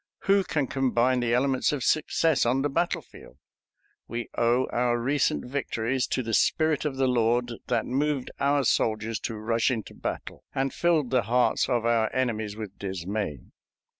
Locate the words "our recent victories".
4.71-6.07